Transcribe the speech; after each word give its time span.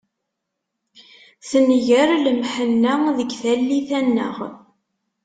Tenger 1.49 2.09
lemḥenna 2.25 2.93
deg 3.17 3.29
tallit-a-nneɣ. 3.41 4.35